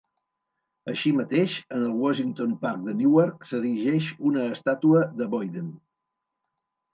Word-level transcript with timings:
Així 0.93 1.09
mateix, 1.17 1.57
en 1.75 1.83
el 1.87 1.91
Washington 2.05 2.55
Park 2.63 2.79
de 2.87 2.95
Newark 3.03 3.45
s'erigeix 3.51 4.09
una 4.31 4.47
estàtua 4.57 5.05
de 5.21 5.29
Boyden. 5.37 5.71